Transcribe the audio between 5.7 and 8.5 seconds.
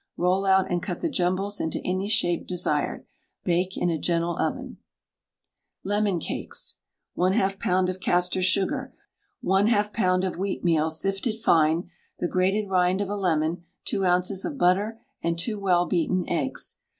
LEMON CAKES. 1/2 lb. of castor